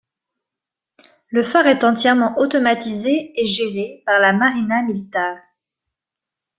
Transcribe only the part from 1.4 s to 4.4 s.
phare est entièrement automatisé et géré par la